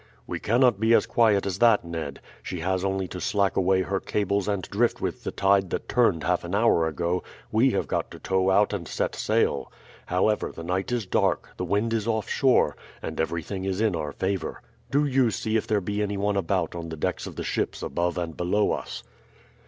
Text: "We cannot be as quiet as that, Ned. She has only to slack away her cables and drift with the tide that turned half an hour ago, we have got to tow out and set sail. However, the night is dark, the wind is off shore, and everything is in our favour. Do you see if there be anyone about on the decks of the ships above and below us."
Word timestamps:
"We 0.25 0.39
cannot 0.39 0.79
be 0.79 0.95
as 0.95 1.05
quiet 1.05 1.45
as 1.45 1.59
that, 1.59 1.85
Ned. 1.85 2.21
She 2.41 2.61
has 2.61 2.83
only 2.83 3.07
to 3.09 3.21
slack 3.21 3.55
away 3.55 3.83
her 3.83 3.99
cables 3.99 4.47
and 4.47 4.63
drift 4.63 4.99
with 4.99 5.23
the 5.23 5.29
tide 5.29 5.69
that 5.69 5.87
turned 5.87 6.23
half 6.23 6.43
an 6.43 6.55
hour 6.55 6.87
ago, 6.87 7.21
we 7.51 7.69
have 7.73 7.87
got 7.87 8.09
to 8.09 8.17
tow 8.19 8.49
out 8.49 8.73
and 8.73 8.87
set 8.87 9.13
sail. 9.15 9.71
However, 10.07 10.51
the 10.51 10.63
night 10.63 10.91
is 10.91 11.05
dark, 11.05 11.49
the 11.55 11.65
wind 11.65 11.93
is 11.93 12.07
off 12.07 12.27
shore, 12.27 12.75
and 12.99 13.21
everything 13.21 13.63
is 13.63 13.79
in 13.79 13.95
our 13.95 14.11
favour. 14.11 14.63
Do 14.89 15.05
you 15.05 15.29
see 15.29 15.55
if 15.55 15.67
there 15.67 15.79
be 15.81 16.01
anyone 16.01 16.35
about 16.35 16.73
on 16.73 16.89
the 16.89 16.97
decks 16.97 17.27
of 17.27 17.35
the 17.35 17.43
ships 17.43 17.83
above 17.83 18.17
and 18.17 18.35
below 18.35 18.71
us." 18.71 19.03